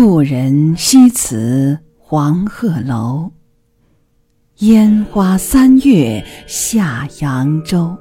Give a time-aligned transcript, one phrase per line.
[0.00, 3.32] 故人西辞黄鹤楼，
[4.58, 7.98] 烟花三月下扬州。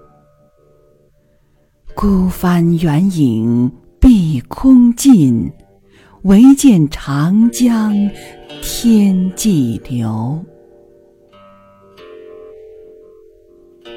[1.95, 5.51] 孤帆远影碧空尽，
[6.21, 7.91] 唯见长江
[8.61, 10.39] 天际流。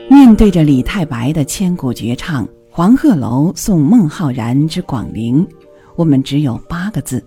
[0.08, 5.46] 面对着李太白的千古绝唱《黄鹤楼送孟浩然之广陵》，
[5.96, 7.22] 我们只有八个字。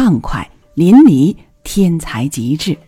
[0.00, 1.34] 畅快淋漓，
[1.64, 2.78] 天才极致。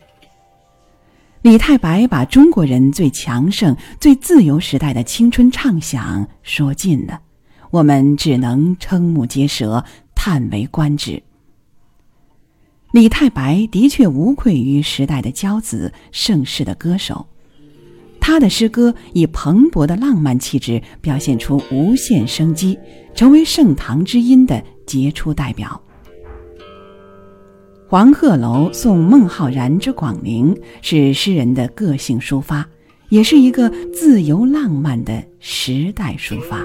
[1.43, 7.21] 李太白把中国人最强盛、最自由时代的青春畅想说尽了，
[7.73, 11.21] 我们只能瞠目结舌，叹为观止。
[12.93, 17.27] 李太白的确无愧于时代的骄子、盛世的歌手，
[18.21, 22.79] 他的诗歌以蓬勃的浪漫气质表现出无限生机，
[23.17, 25.83] 成为盛唐之音的杰出代表。
[27.91, 32.65] 黄鹤楼送孟浩然之广陵是诗人的个性抒发，
[33.09, 36.65] 也是一个自由浪漫的时代抒发。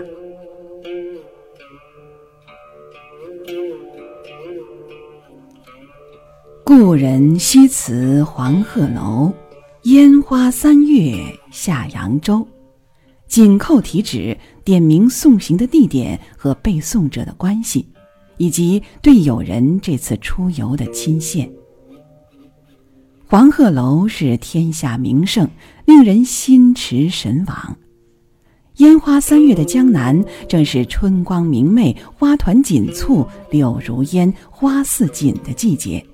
[6.64, 9.34] 故人西辞黄鹤楼，
[9.86, 11.18] 烟花三月
[11.50, 12.48] 下扬州。
[13.28, 17.84] 紧扣题旨，点明送行的地点和背诵者的关系。
[18.38, 21.50] 以及对友人这次出游的亲羡。
[23.28, 25.50] 黄鹤楼是天下名胜，
[25.86, 27.78] 令人心驰神往。
[28.78, 36.06] 烟花三月的江南，正是春光明媚、花团锦簇、柳如烟、花似锦的季节，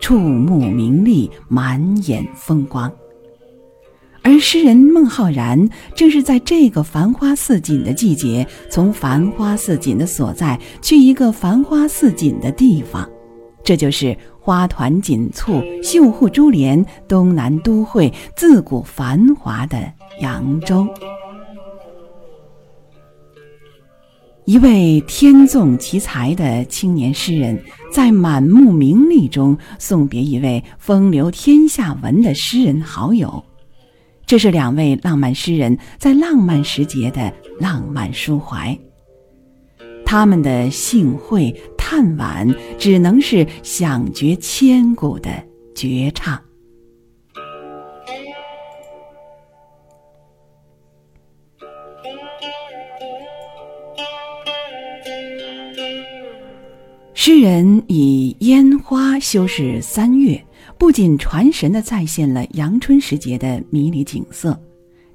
[0.00, 2.90] 触目明丽，满眼风光。
[4.28, 13.08] 而诗人孟浩然正是在这个繁花似锦的季节，从繁花似锦的所在去一个繁花似锦的地方，
[13.64, 19.90] 这就是花团锦簇、绣户珠帘、东南都会、自古繁华的
[20.20, 20.86] 扬州。
[24.44, 27.58] 一位天纵奇才的青年诗人，
[27.90, 33.42] 在满目名利中送别一位风流天下闻的诗人好友。
[34.28, 38.78] 这是两位浪漫诗人在浪漫时节的浪漫抒怀，
[40.04, 45.30] 他们的幸会叹惋，只能是响绝千古的
[45.74, 46.38] 绝唱。
[57.14, 60.38] 诗人以烟花修饰三月。
[60.76, 64.58] 不仅传神地再现了阳春时节的迷离景色，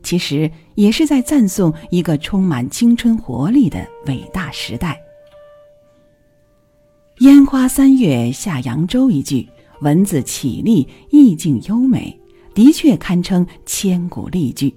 [0.01, 4.99] 其实也是在赞颂一个充满青春活力的伟大时代。
[7.19, 9.47] 烟花三月下扬州一句，
[9.81, 12.19] 文字绮丽，意境优美，
[12.53, 14.73] 的确堪称千古丽句。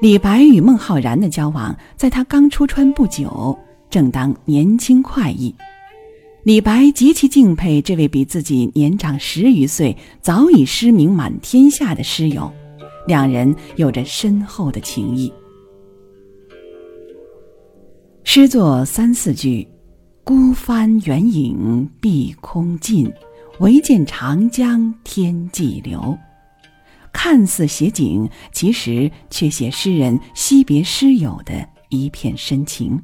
[0.00, 3.58] 李白与孟浩然的交往，在他刚出川不久，
[3.90, 5.54] 正当年轻快意。
[6.46, 12.52] 李白极其敬佩这位比自己年长十余岁、早已诗名满天下的诗友，
[13.08, 15.32] 两人有着深厚的情谊。
[18.22, 19.66] 诗作三四句
[20.22, 23.12] ：“孤帆远影碧空尽，
[23.58, 26.16] 唯见长江天际流。”
[27.12, 33.02] 看似写景，其实却写诗人惜别诗友的一片深情。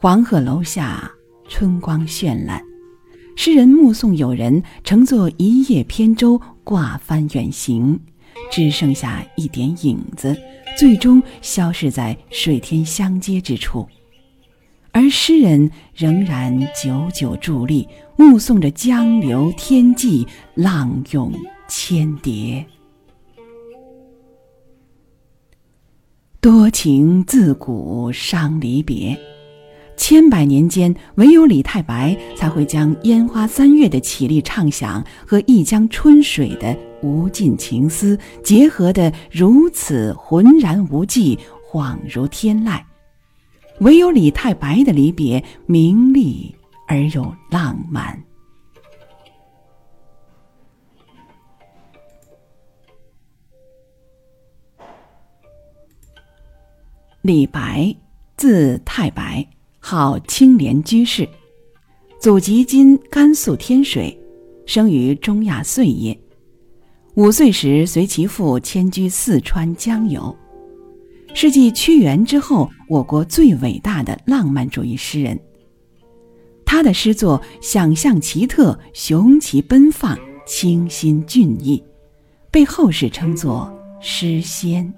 [0.00, 1.10] 黄鹤楼下，
[1.48, 2.62] 春光绚烂，
[3.34, 7.98] 诗人目送友人乘坐一叶扁舟挂帆远行，
[8.48, 10.40] 只剩下一点影子，
[10.78, 13.88] 最终消失在水天相接之处。
[14.92, 20.24] 而诗人仍然久久伫立，目送着江流天际，
[20.54, 21.32] 浪涌
[21.66, 22.64] 千叠。
[26.40, 29.18] 多情自古伤离别。
[29.98, 42.80] 千百年间，唯有李太白才会将烟花三月的绮丽畅想和一江春水的无尽情思结合得如此浑然无际，恍如天籁。
[43.80, 46.56] 唯有李太白的离别明丽
[46.86, 48.22] 而又浪漫。
[57.20, 57.94] 李白，
[58.36, 59.46] 字太白。
[59.90, 61.26] 号青莲居士，
[62.20, 64.14] 祖籍今甘肃天水，
[64.66, 66.14] 生于中亚碎叶。
[67.14, 70.36] 五岁时随其父迁居四川江油，
[71.32, 75.40] 是继屈原之后我国最伟大的浪漫主义诗人。
[76.66, 81.82] 他的诗作想象奇特、雄奇奔放、清新俊逸，
[82.50, 84.92] 被后世称作“诗仙”。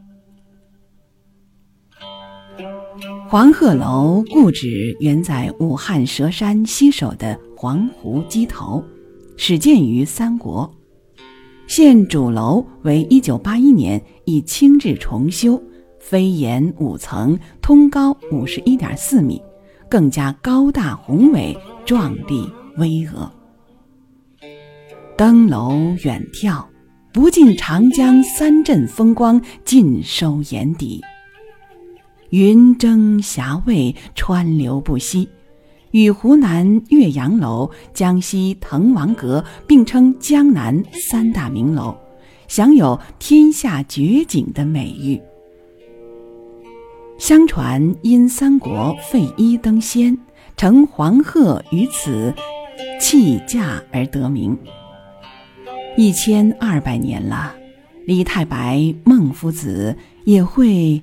[3.31, 8.85] 黄鹤楼故址原在武汉蛇山西首的黄湖矶头，
[9.37, 10.69] 始建于三国。
[11.69, 15.63] 现主楼为一九八一年已清制重修，
[16.01, 19.41] 飞檐五层，通高五十一点四米，
[19.89, 21.57] 更加高大宏伟、
[21.87, 23.31] 壮丽巍峨。
[25.17, 25.71] 登楼
[26.03, 26.65] 远眺，
[27.13, 31.01] 不尽长江三镇风光尽收眼底。
[32.31, 35.29] 云蒸霞蔚，川流不息，
[35.91, 41.97] 与湖南岳阳楼、江西滕王阁并称江南三大名楼，
[42.47, 45.21] 享有“天下绝景”的美誉。
[47.19, 50.17] 相传因三国废祎登仙，
[50.57, 52.33] 乘黄鹤于此
[53.01, 54.57] 弃驾而得名。
[55.97, 57.53] 一千二百年了，
[58.07, 61.03] 李太白、孟夫子也会。